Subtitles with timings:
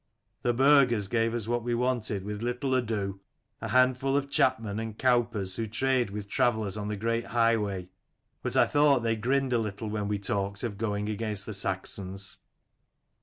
[0.41, 3.19] The burgers gave us what we wanted with little ado:
[3.61, 7.87] a handful of chapmen and cowpers who trade with travellers on the great highway.
[8.41, 12.39] But I thought they grinned a little when we talked of going against the Saxons.